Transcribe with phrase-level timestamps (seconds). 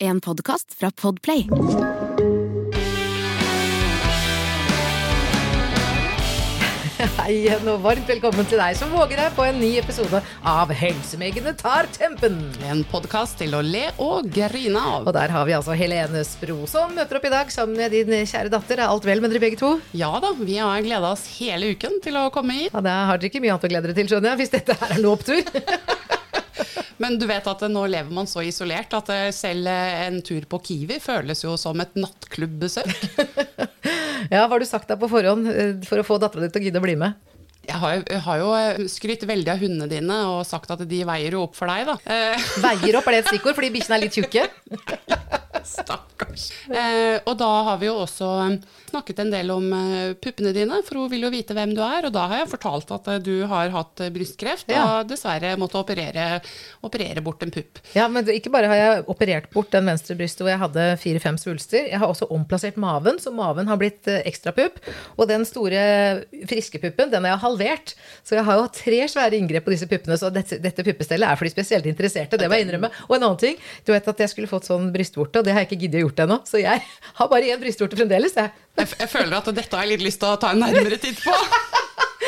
[0.00, 1.48] En podkast fra Podplay.
[7.18, 10.70] Hei igjen og varmt velkommen til deg som våger deg på en ny episode av
[10.74, 12.38] Helsemegene tar tempen.
[12.66, 15.06] En podkast til å le og grine av.
[15.06, 18.14] Og der har vi altså Helene Spro som møter opp i dag sammen med din
[18.22, 18.82] kjære datter.
[18.82, 19.76] Er alt vel med dere begge to?
[19.98, 22.70] Ja da, vi har gleda oss hele uken til å komme hit.
[22.74, 24.78] Ja, Da har dere ikke mye annet å glede dere til, skjønner jeg, hvis dette
[24.78, 25.42] her er noe opptur.
[27.02, 30.46] Men du vet at nå lever man så isolert at eh, selv eh, en tur
[30.50, 32.94] på Kiwi føles jo som et nattklubbesøk.
[34.28, 36.60] Ja, hva har du sagt deg på forhånd eh, for å få dattera di til
[36.60, 37.14] å gidde å bli med?
[37.68, 41.36] Jeg har, jeg har jo skrytt veldig av hundene dine og sagt at de veier
[41.36, 41.96] jo opp for deg, da.
[42.64, 44.48] Veier opp, er det et stikkord fordi bikkjene er litt tjukke?
[45.68, 46.48] Stakkars.
[46.72, 48.56] Eh, og da har vi jo også eh,
[48.90, 52.08] snakket en del om eh, puppene dine, for hun vil jo vite hvem du er.
[52.08, 54.84] Og da har jeg fortalt at eh, du har hatt brystkreft Ja.
[55.02, 56.40] og dessverre måtte operere,
[56.86, 57.82] operere bort en pupp.
[57.96, 61.38] Ja, men ikke bare har jeg operert bort den venstre brystet hvor jeg hadde fire-fem
[61.40, 64.36] svulster, jeg har også omplassert maven, så maven har blitt ekstrapupp.
[64.38, 64.76] ekstra pupp.
[65.18, 65.80] Og den store
[66.48, 67.94] friske puppen, den har jeg halvert.
[68.26, 71.26] Så jeg har jo hatt tre svære inngrep på disse puppene, så dette, dette puppestellet
[71.28, 72.90] er for de spesielt interesserte, det må jeg innrømme.
[73.08, 75.66] Og en annen ting, du vet at jeg skulle fått sånn brystvorte, og det har
[75.66, 76.84] jeg ikke giddet å gjort ennå, så jeg
[77.20, 78.54] har bare én brystvorte fremdeles, jeg.
[78.78, 81.20] Jeg, jeg føler at dette har jeg litt lyst til å ta en nærmere titt
[81.24, 81.34] på.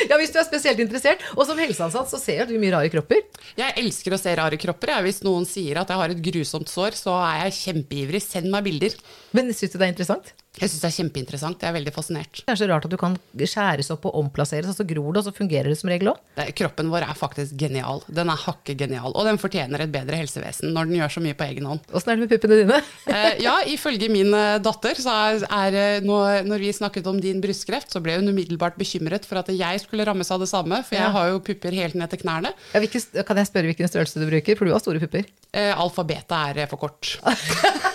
[0.08, 1.22] Ja, hvis du er spesielt interessert.
[1.36, 3.20] Og som helseansatt så ser du mye rare kropper.
[3.58, 4.94] Jeg elsker å se rare kropper.
[5.04, 8.22] Hvis noen sier at jeg har et grusomt sår, så er jeg kjempeivrig.
[8.24, 8.96] Send meg bilder.
[9.36, 10.32] Men syns du det er interessant?
[10.59, 11.61] Jeg syns det er kjempeinteressant.
[11.62, 12.41] Jeg er veldig fascinert.
[12.43, 15.21] Det er så rart at du kan skjæres opp og omplasseres, og så gror det,
[15.22, 16.19] og så fungerer det som regel òg.
[16.59, 18.03] Kroppen vår er faktisk genial.
[18.11, 19.15] Den er hakke genial.
[19.15, 21.84] Og den fortjener et bedre helsevesen når den gjør så mye på egen hånd.
[21.94, 22.81] Åssen er det med puppene dine?
[23.11, 27.41] Eh, ja, ifølge min eh, datter, så er, er eh, når vi snakket om din
[27.43, 30.94] brystkreft, så ble hun umiddelbart bekymret for at jeg skulle rammes av det samme, for
[30.99, 31.09] Ja.
[31.09, 32.53] jeg har jo pupper helt ned til knærne.
[32.75, 34.59] Ja, hvilke, kan jeg spørre hvilken størrelse du bruker?
[34.61, 35.27] For du har store pupper.
[35.50, 37.17] Eh, alfabetet er for kort.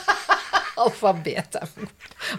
[0.81, 1.69] Alfabet er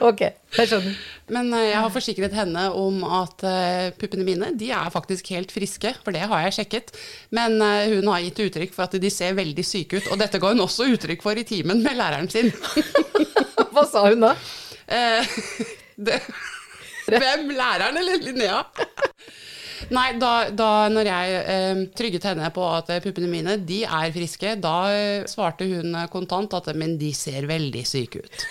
[0.05, 0.21] Ok,
[0.57, 0.97] jeg skjønner.
[1.33, 5.55] Men eh, jeg har forsikret henne om at eh, puppene mine de er faktisk helt
[5.55, 6.93] friske, for det har jeg sjekket.
[7.37, 10.41] Men eh, hun har gitt uttrykk for at de ser veldig syke ut, og dette
[10.43, 12.53] ga hun også uttrykk for i timen med læreren sin.
[13.73, 14.35] Hva sa hun da?
[14.87, 15.37] Eh,
[16.09, 16.21] det,
[17.09, 17.51] hvem?
[17.57, 18.63] Læreren eller Linnea?
[19.95, 24.15] Nei, da, da når jeg eh, trygget henne på at eh, puppene mine de er
[24.15, 28.47] friske, da eh, svarte hun eh, kontant at men de ser veldig syke ut.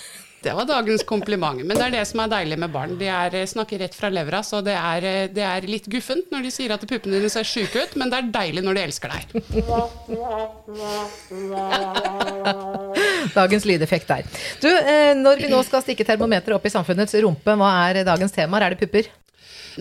[0.46, 1.58] Det var dagens kompliment.
[1.66, 2.91] Men det er det som er deilig med barn.
[3.00, 5.02] De er, snakker rett fra levra, så det er,
[5.34, 8.19] det er litt guffent når de sier at puppene dine ser syke ut, men det
[8.19, 9.25] er deilig når de elsker deg.
[13.40, 14.22] Dagens lydeffekt der.
[14.62, 14.69] Du,
[15.25, 18.62] når vi nå skal stikke termometeret opp i samfunnets rumpe, hva er dagens tema?
[18.62, 19.09] Er det pupper?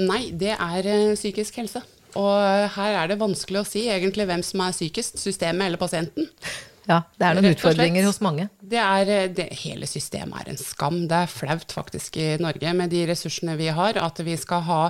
[0.01, 1.83] Nei, det er eh, psykisk helse.
[2.19, 6.29] Og her er det vanskelig å si egentlig hvem som er sykest, systemet eller pasienten.
[6.87, 8.47] Ja, det er noen utfordringer hos mange.
[8.65, 11.03] Det er, eh, det, hele systemet er en skam.
[11.09, 13.99] Det er flaut faktisk i Norge med de ressursene vi har.
[14.01, 14.81] At vi skal ha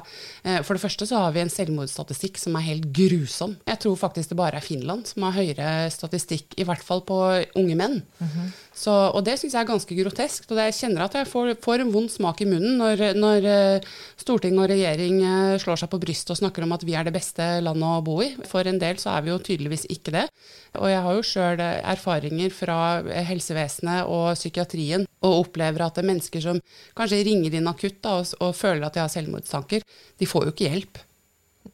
[0.45, 3.57] eh, For det første så har vi en selvmordsstatistikk som er helt grusom.
[3.67, 7.19] Jeg tror faktisk det bare er Finland som har høyere statistikk, i hvert fall på
[7.59, 8.03] unge menn.
[8.75, 10.51] så, og det syns jeg er ganske groteskt.
[10.51, 13.93] Og jeg kjenner at jeg får, får en vond smak i munnen når, når eh,
[14.21, 15.23] storting og regjering
[15.63, 18.21] slår seg på brystet og snakker om at vi er det beste landet å bo
[18.23, 18.35] i.
[18.47, 20.29] For en del så er vi jo tydeligvis ikke det.
[20.81, 23.27] Og jeg har jo sjøl erfaringer fra eh,
[23.65, 26.61] helsevesenet og psykiatrien, og opplever at det er mennesker som
[26.97, 29.85] kanskje ringer inn akutt da, og, og føler at de har selvmordstanker,
[30.21, 31.03] de får jo ikke hjelp.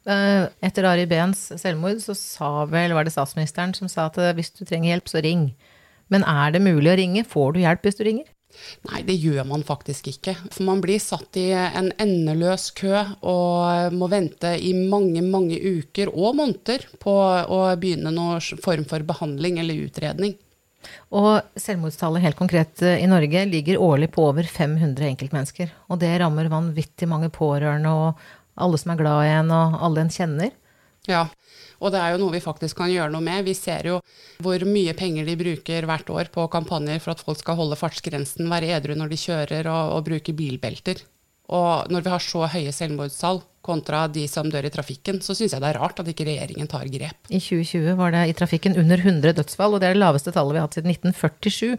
[0.07, 4.33] Eh, Etter Ari Behns selvmord så sa vel, var det statsministeren som sa at eh,
[4.37, 5.49] hvis du trenger hjelp, så ring.
[6.11, 7.25] Men er det mulig å ringe?
[7.27, 8.29] Får du hjelp hvis du ringer?
[8.89, 10.33] Nei, det gjør man faktisk ikke.
[10.51, 12.91] For man blir satt i en endeløs kø
[13.23, 19.07] og må vente i mange, mange uker og måneder på å begynne noen form for
[19.07, 20.35] behandling eller utredning.
[21.13, 25.73] Og selvmordstallet helt konkret eh, i Norge ligger årlig på over 500 enkeltmennesker.
[25.91, 28.23] Og det rammer vanvittig mange pårørende og
[28.61, 30.51] alle som er glad i en, og alle en kjenner.
[31.09, 31.25] Ja,
[31.81, 33.45] og det er jo noe vi faktisk kan gjøre noe med.
[33.47, 33.99] Vi ser jo
[34.43, 38.49] hvor mye penger de bruker hvert år på kampanjer for at folk skal holde fartsgrensen,
[38.51, 41.01] være edru når de kjører og, og bruke bilbelter.
[41.51, 45.55] Og når vi har så høye selvmordstall kontra de som dør i trafikken, så syns
[45.55, 47.29] jeg det er rart at ikke regjeringen tar grep.
[47.29, 50.55] I 2020 var det i trafikken under 100 dødsfall, og det er det laveste tallet
[50.55, 51.77] vi har hatt siden 1947.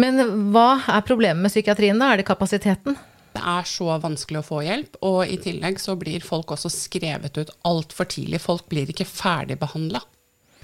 [0.00, 0.22] Men
[0.54, 2.12] hva er problemet med psykiatrien da?
[2.12, 2.98] Er det kapasiteten?
[3.30, 7.38] Det er så vanskelig å få hjelp, og i tillegg så blir folk også skrevet
[7.38, 8.42] ut altfor tidlig.
[8.42, 10.02] Folk blir ikke ferdigbehandla.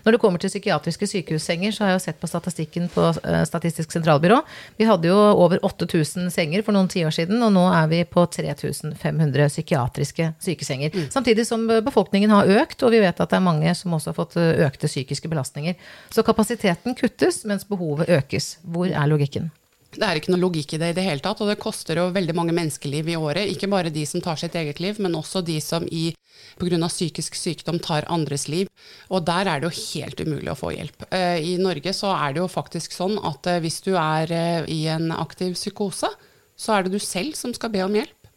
[0.07, 3.41] Når det kommer til psykiatriske sykehussenger, så har jeg jo sett på statistikken på eh,
[3.49, 4.39] Statistisk sentralbyrå.
[4.79, 8.23] Vi hadde jo over 8000 senger for noen tiår siden, og nå er vi på
[8.31, 10.95] 3500 psykiatriske sykesenger.
[10.95, 11.11] Mm.
[11.11, 14.21] Samtidig som befolkningen har økt, og vi vet at det er mange som også har
[14.23, 15.75] fått eh, økte psykiske belastninger.
[16.15, 18.61] Så kapasiteten kuttes, mens behovet økes.
[18.63, 19.51] Hvor er logikken?
[19.97, 22.11] Det er ikke noe logikk i det i det hele tatt, og det koster jo
[22.13, 23.49] veldig mange menneskeliv i året.
[23.53, 26.89] Ikke bare de som tar sitt eget liv, men også de som pga.
[26.89, 28.69] psykisk sykdom tar andres liv.
[29.09, 31.07] Og der er det jo helt umulig å få hjelp.
[31.11, 34.65] Eh, I Norge så er det jo faktisk sånn at eh, hvis du er eh,
[34.69, 36.11] i en aktiv psykose,
[36.57, 38.31] så er det du selv som skal be om hjelp.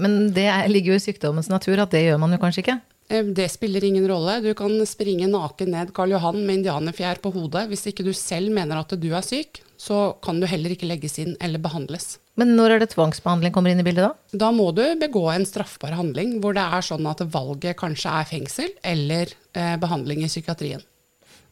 [0.00, 2.80] Men det ligger jo i sykdommens natur at det gjør man jo kanskje ikke?
[3.12, 4.38] Det spiller ingen rolle.
[4.40, 7.66] Du kan springe naken ned Karl Johan med indianerfjær på hodet.
[7.68, 11.18] Hvis ikke du selv mener at du er syk, så kan du heller ikke legges
[11.20, 12.16] inn eller behandles.
[12.40, 14.38] Men når er det tvangsbehandling kommer inn i bildet da?
[14.46, 18.30] Da må du begå en straffbar handling hvor det er sånn at valget kanskje er
[18.30, 20.80] fengsel eller eh, behandling i psykiatrien.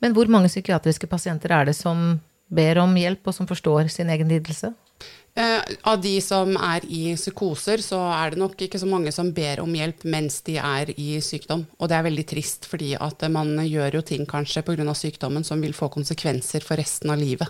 [0.00, 2.14] Men hvor mange psykiatriske pasienter er det som
[2.50, 4.72] ber om hjelp, og som forstår sin egen lidelse?
[5.38, 9.30] Eh, av de som er i psykoser, så er det nok ikke så mange som
[9.34, 11.64] ber om hjelp mens de er i sykdom.
[11.78, 14.94] Og det er veldig trist, fordi at man gjør jo ting kanskje pga.
[14.94, 17.48] sykdommen som vil få konsekvenser for resten av livet.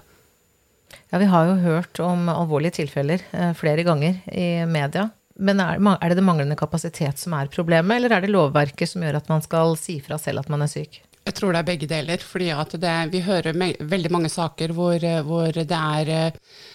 [1.11, 5.09] Ja, vi har jo hørt om alvorlige tilfeller eh, flere ganger i media.
[5.41, 9.03] Men er, er, det det manglende kapasitet som er problemet, eller er det lovverket som
[9.03, 11.01] gjør at man skal si fra selv at man er syk?
[11.29, 12.19] Jeg tror det er begge deler.
[12.19, 12.51] fordi
[13.13, 16.33] Vi hører veldig mange saker hvor, hvor, det er eh,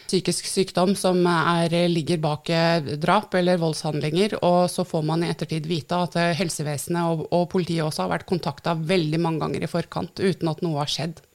[0.07, 4.37] psykisk sykdom som er, ligger bak eh, drap eller voldshandlinger.
[4.43, 8.29] Og så får man i ettertid vite at helsevesenet og, og politiet også har vært
[8.29, 11.25] kontakta veldig mange ganger i forkant uten at noe har skjedd.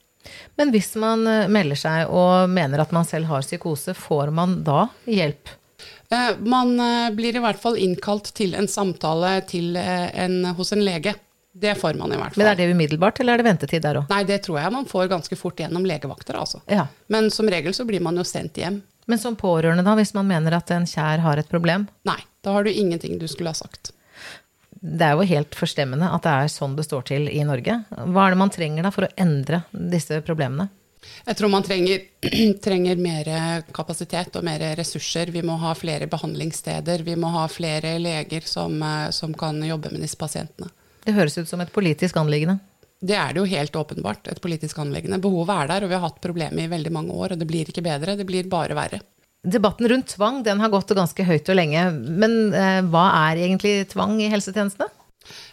[0.58, 4.60] Men hvis man eh, melder seg og mener at man selv har psykose, får man
[4.66, 5.54] da hjelp?
[6.12, 10.84] Eh, man eh, blir i hvert fall innkalt til en samtale til en, hos en
[10.84, 11.16] lege.
[11.52, 12.42] Det får man i hvert fall.
[12.44, 14.10] Men Er det umiddelbart, eller er det ventetid der òg?
[14.12, 16.62] Nei, det tror jeg man får ganske fort gjennom legevakter, altså.
[16.70, 16.86] Ja.
[17.10, 18.82] Men som regel så blir man jo sendt hjem.
[19.10, 21.88] Men som pårørende, da, hvis man mener at en kjær har et problem?
[22.06, 23.92] Nei, da har du ingenting du skulle ha sagt
[24.80, 27.82] det er jo helt forstemmende at det er sånn det står til i Norge.
[27.90, 30.70] Hva er det man trenger da for å endre disse problemene?
[31.26, 32.02] Jeg tror man trenger,
[32.64, 33.28] trenger, mer
[33.76, 35.32] kapasitet og mer ressurser.
[35.32, 37.04] Vi må ha flere behandlingssteder.
[37.04, 40.68] Vi må ha flere leger som, eh, som kan jobbe med disse pasientene.
[41.06, 42.58] Det høres ut som et politisk anliggende.
[43.00, 44.28] Det er det jo helt åpenbart.
[44.28, 45.20] Et politisk anliggende.
[45.22, 47.32] Behovet er der, og vi har hatt problemet i veldig mange år.
[47.32, 49.00] Og det blir ikke bedre, det blir bare verre.
[49.40, 51.86] Debatten rundt tvang den har gått ganske høyt og lenge.
[51.96, 54.90] Men eh, hva er egentlig tvang i helsetjenestene?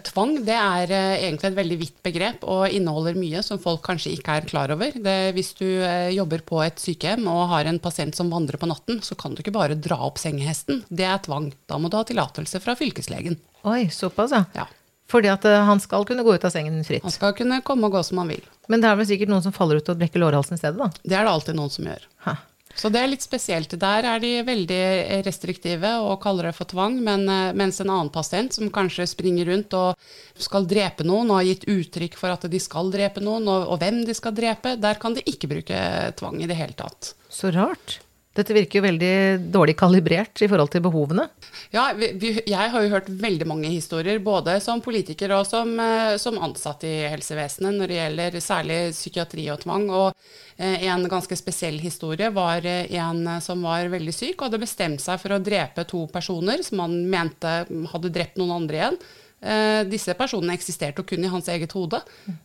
[0.07, 4.11] Tvang det er eh, egentlig et veldig vidt begrep og inneholder mye som folk kanskje
[4.17, 4.91] ikke er klar over.
[4.91, 8.67] Det, hvis du eh, jobber på et sykehjem og har en pasient som vandrer på
[8.67, 10.83] natten, så kan du ikke bare dra opp sengehesten.
[10.89, 11.53] Det er tvang.
[11.69, 13.39] Da må du ha tillatelse fra fylkeslegen.
[13.67, 14.43] Oi, såpass, ja.
[14.57, 14.67] ja.
[15.11, 17.05] Fordi at eh, han skal kunne gå ut av sengen fritt?
[17.05, 18.43] Han skal kunne komme og gå som han vil.
[18.67, 20.91] Men det er vel sikkert noen som faller ut og brekker lårhalsen i stedet, da?
[21.03, 22.07] Det er det alltid noen som gjør.
[22.27, 22.35] Ha.
[22.77, 23.71] Så det er litt spesielt.
[23.81, 24.81] Der er de veldig
[25.25, 29.49] restriktive og kaller det for tvang, men, eh, mens en annen pasient som kanskje springer
[29.49, 29.95] rundt og
[30.37, 33.81] skal drepe noen og har gitt uttrykk for at de skal drepe noen, og, og
[33.81, 35.79] hvem de skal drepe, der kan de ikke bruke
[36.19, 37.15] tvang i det hele tatt.
[37.33, 38.01] Så rart.
[38.37, 39.13] Dette virker jo veldig
[39.49, 41.25] dårlig kalibrert i forhold til behovene.
[41.73, 46.13] Ja, vi, jeg har jo hørt veldig mange historier, både som politiker og som, eh,
[46.21, 49.89] som ansatt i helsevesenet, når det gjelder særlig psykiatri og tvang.
[49.89, 50.11] Og
[50.55, 55.01] eh, en ganske spesiell historie var eh, en som var veldig syk og hadde bestemt
[55.01, 57.59] seg for å drepe to personer som han mente
[57.93, 59.01] hadde drept noen andre igjen.
[59.37, 61.99] Eh, disse personene eksisterte kun i hans eget hode.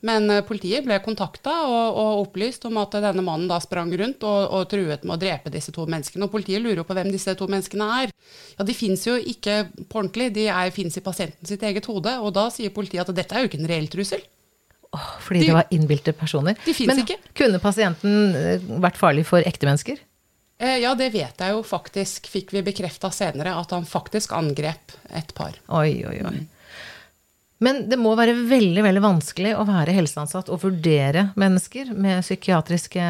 [0.05, 4.27] Men eh, politiet ble kontakta og, og, opplyst om at denne mannen da sprang rundt
[4.29, 6.29] og, og, truet med å drepe disse to menneskene.
[6.29, 8.13] Og politiet lurer på hvem disse to menneskene er.
[8.59, 10.47] Ja, De fins jo ikke på ordentlig, de
[10.77, 12.13] fins i pasienten sitt eget hode.
[12.21, 14.29] Og da sier politiet at dette er jo ikke en reell trussel.
[14.93, 16.59] Oh, fordi de, det var innbilte personer.
[16.61, 17.17] De finnes ikke.
[17.41, 20.09] Kunne pasienten eh, vært farlig for ekte mennesker?
[20.63, 25.33] Ja, det vet jeg jo faktisk, fikk vi bekrefta senere, at han faktisk angrep et
[25.35, 25.57] par.
[25.81, 26.43] Oi, oi, oi.
[27.63, 33.09] Men det må være veldig veldig vanskelig å være helseansatt og vurdere mennesker med psykiatriske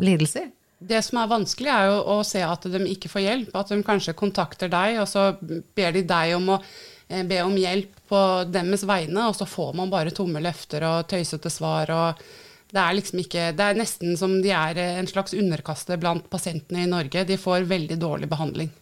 [0.00, 0.48] lidelser.
[0.76, 3.54] Det som er vanskelig, er jo å se at de ikke får hjelp.
[3.56, 7.56] At de kanskje kontakter deg, og så ber de deg om å eh, be om
[7.56, 11.92] hjelp på deres vegne, og så får man bare tomme løfter og tøysete svar.
[11.92, 12.26] og
[12.66, 16.82] det er liksom ikke, det er nesten som de er en slags underkaste blant pasientene
[16.82, 17.24] i Norge.
[17.24, 18.72] De får veldig dårlig behandling.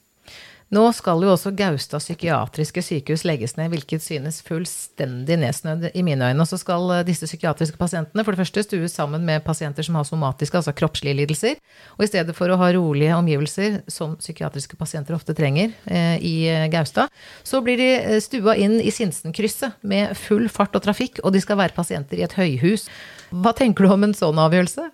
[0.75, 6.31] Nå skal jo også Gaustad psykiatriske sykehus legges ned, hvilket synes fullstendig nedsnødd i mine
[6.33, 6.43] øyne.
[6.43, 9.99] Og så skal eh, disse psykiatriske pasientene for det første stues sammen med pasienter som
[9.99, 11.61] har somatiske, altså kroppslige lidelser.
[11.99, 16.35] Og i stedet for å ha rolige omgivelser, som psykiatriske pasienter ofte trenger eh, i
[16.51, 17.13] eh, Gaustad,
[17.47, 21.45] så blir de eh, stua inn i Sinsenkrysset med full fart og trafikk, og de
[21.45, 22.89] skal være pasienter i et høyhus.
[23.31, 24.91] Hva tenker du om en sånn avgjørelse?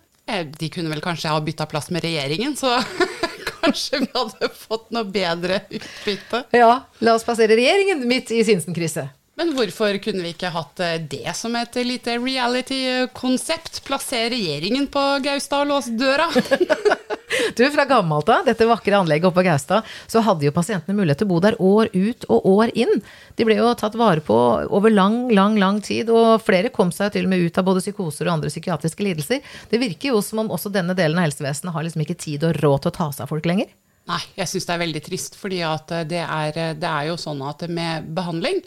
[0.60, 2.76] De kunne vel kanskje ha bytta plass med regjeringen, så
[3.60, 6.44] kanskje vi hadde fått noe bedre utbytte.
[6.56, 9.16] Ja, la oss plassere regjeringen midt i Sinsenkrysset.
[9.40, 13.80] Men hvorfor kunne vi ikke hatt eh, det som et lite reality-konsept?
[13.86, 16.26] Plassere regjeringen på Gaustad og låse døra?
[17.56, 21.22] Du, fra gammelt av, dette vakre anlegget oppe på Gaustad, så hadde jo pasientene mulighet
[21.22, 23.02] til å bo der år ut og år inn.
[23.38, 24.38] De ble jo tatt vare på
[24.68, 27.84] over lang, lang, lang tid, og flere kom seg til og med ut av både
[27.84, 29.54] psykoser og andre psykiatriske lidelser.
[29.70, 32.58] Det virker jo som om også denne delen av helsevesenet har liksom ikke tid og
[32.62, 33.72] råd til å ta seg av folk lenger.
[34.10, 37.42] Nei, jeg syns det er veldig trist, at eh, det er, det er jo sånn
[37.46, 38.62] at med behandling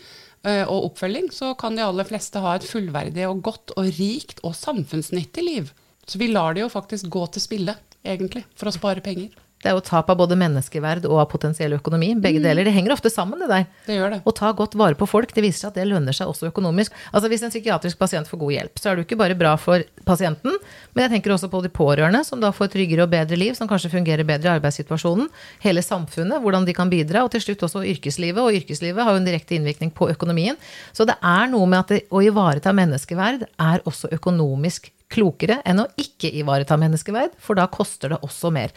[0.46, 4.44] eh, og oppfølging, så kan de aller fleste ha et fullverdig og godt og rikt
[4.44, 5.74] og samfunnsnyttig liv.
[6.08, 9.34] Så vi lar det jo faktisk gå til spille, egentlig, for å spare penger.
[9.64, 12.10] Det er jo tap av både menneskeverd og av potensiell økonomi.
[12.20, 12.68] Begge deler.
[12.68, 13.68] Det henger ofte sammen, det der.
[13.88, 14.20] Det gjør det.
[14.28, 16.96] Å ta godt vare på folk, det viser seg at det lønner seg også økonomisk.
[17.14, 19.54] Altså Hvis en psykiatrisk pasient får god hjelp, så er det jo ikke bare bra
[19.56, 20.58] for pasienten,
[20.92, 23.70] men jeg tenker også på de pårørende, som da får tryggere og bedre liv, som
[23.72, 25.30] kanskje fungerer bedre i arbeidssituasjonen.
[25.64, 28.44] Hele samfunnet, hvordan de kan bidra, og til slutt også yrkeslivet.
[28.44, 30.60] Og yrkeslivet har jo en direkte innvirkning på økonomien.
[30.92, 35.84] Så det er noe med at det, å ivareta menneskeverd er også økonomisk klokere enn
[35.84, 38.74] å ikke ivareta menneskeverd, for da koster det også mer.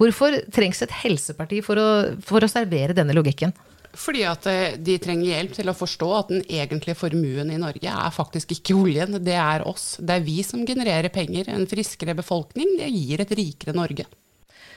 [0.00, 1.88] Hvorfor trengs et helseparti for å,
[2.26, 3.54] for å servere denne logikken?
[3.96, 7.92] Fordi at eh, de trenger hjelp til å forstå at den egentlige formuen i Norge
[7.92, 9.94] er faktisk ikke oljen, det er oss.
[9.98, 11.48] Det er vi som genererer penger.
[11.52, 14.08] En friskere befolkning, det gir et rikere Norge.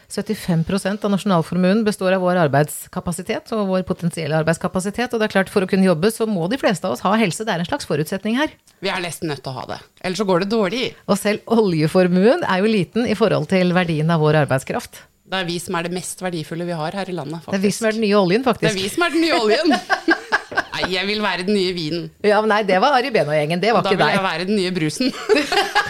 [0.09, 5.13] 75% av nasjonalformuen består av vår arbeidskapasitet og vår potensielle arbeidskapasitet.
[5.13, 7.13] Og det er klart, for å kunne jobbe, så må de fleste av oss ha
[7.21, 7.45] helse.
[7.45, 8.55] Det er en slags forutsetning her.
[8.81, 9.79] Vi er nesten nødt til å ha det.
[10.01, 10.83] Ellers så går det dårlig.
[11.05, 15.03] Og selv oljeformuen er jo liten i forhold til verdien av vår arbeidskraft.
[15.29, 17.53] Det er vi som er det mest verdifulle vi har her i landet, faktisk.
[17.53, 18.65] Det er vi som er den nye oljen, faktisk.
[18.65, 19.75] Det er vi som er den nye oljen.
[20.79, 22.09] Nei, jeg vil være den nye vinen.
[22.25, 23.61] Ja, men Nei, det var Ari Behn og gjengen.
[23.61, 25.13] Det var Da ikke vil jeg være den nye brusen.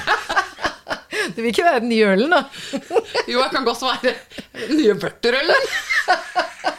[1.40, 2.42] Du vil ikke være den nye ølen, da.
[3.32, 4.16] Jo, jeg kan godt være
[4.68, 5.70] den nye børterølen.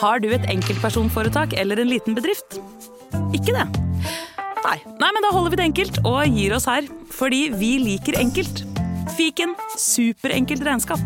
[0.00, 2.56] Har du et enkeltpersonforetak eller en liten bedrift?
[3.36, 3.66] Ikke det?
[4.64, 4.78] Nei.
[4.96, 6.86] Nei, men da holder vi det enkelt og gir oss her.
[7.12, 8.62] Fordi vi liker enkelt.
[9.18, 11.02] Fiken superenkelt regnskap.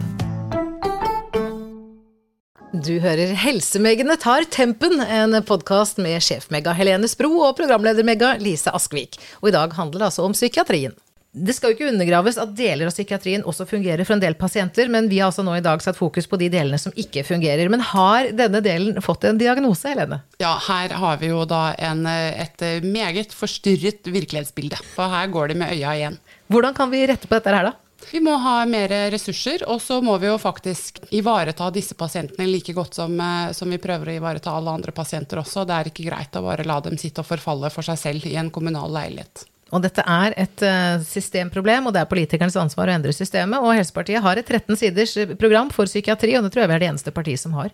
[2.85, 9.19] Du hører Helsemegene tar tempen, en podkast med sjef-Megga Helene Spro og programleder-Megga Lise Askvik.
[9.43, 10.95] Og i dag handler det altså om psykiatrien.
[11.35, 14.87] Det skal jo ikke undergraves at deler av psykiatrien også fungerer for en del pasienter,
[14.93, 17.67] men vi har altså nå i dag satt fokus på de delene som ikke fungerer.
[17.73, 20.21] Men har denne delen fått en diagnose, Helene?
[20.39, 24.79] Ja, her har vi jo da en, et meget forstyrret virkelighetsbilde.
[24.95, 26.21] For her går det med øya igjen.
[26.55, 27.75] Hvordan kan vi rette på dette her, da?
[28.13, 32.75] Vi må ha mer ressurser, og så må vi jo faktisk ivareta disse pasientene like
[32.77, 35.67] godt som, eh, som vi prøver å ivareta alle andre pasienter også.
[35.67, 38.37] Det er ikke greit å bare la dem sitte og forfalle for seg selv i
[38.39, 39.47] en kommunal leilighet.
[39.75, 43.59] Og dette er et eh, systemproblem, og det er politikernes ansvar å endre systemet.
[43.59, 46.77] Og Helsepartiet har et 13 siders eh, program for psykiatri, og det tror jeg vi
[46.77, 47.73] er det eneste partiet som har.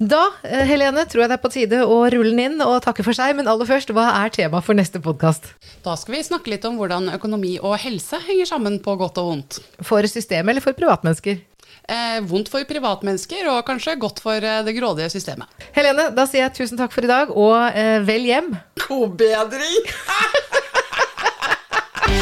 [0.00, 3.04] Da, eh, Helene, tror jeg det er på tide å rulle den inn og takke
[3.06, 3.36] for seg.
[3.36, 5.52] Men aller først, hva er temaet for neste podkast?
[5.84, 9.34] Da skal vi snakke litt om hvordan økonomi og helse henger sammen på godt og
[9.34, 9.60] vondt.
[9.84, 11.42] For systemet eller for privatmennesker?
[11.86, 15.52] Eh, vondt for privatmennesker, og kanskje godt for det grådige systemet.
[15.76, 18.56] Helene, da sier jeg tusen takk for i dag, og eh, vel hjem.
[18.88, 19.92] God bedring!